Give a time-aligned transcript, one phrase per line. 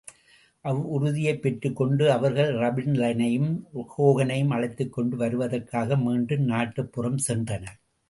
[0.65, 3.51] அவ்வுறுதியைப் பெற்றுக் கொண்டு அவர்கள் ராபின்லனையும்,
[3.97, 7.79] ஹோகனையும் அழைத்துக்கொண்டு வருவதற்காக மீண்டும் நாட்டுப்புறம்சென்றனர்.